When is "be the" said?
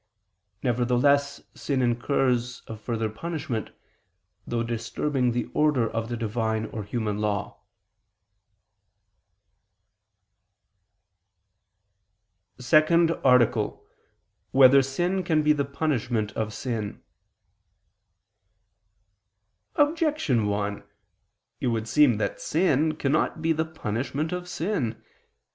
15.43-15.65, 23.43-23.65